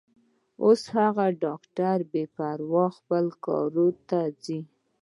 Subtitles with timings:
[0.63, 3.73] اوس هغه ډاکټره بې پروا خپل کار
[4.09, 4.59] ته ځي.